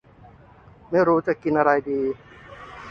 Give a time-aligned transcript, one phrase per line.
[0.89, 2.01] ไม่รู้จะกินอะไรดี